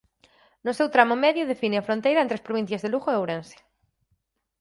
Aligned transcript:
No 0.65 0.71
seu 0.77 0.87
tramo 0.95 1.15
medio 1.25 1.49
define 1.51 1.75
a 1.79 1.85
fronteira 1.87 2.21
entre 2.23 2.35
as 2.37 2.45
provincias 2.47 2.81
de 2.81 2.89
Lugo 2.93 3.09
e 3.11 3.15
Ourense. 3.19 3.57